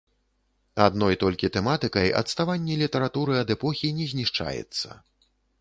[0.85, 5.01] Адной толькі тэматыкай адставанне літаратуры ад эпохі не знішчаецца.